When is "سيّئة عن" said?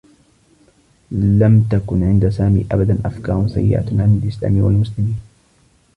3.47-4.21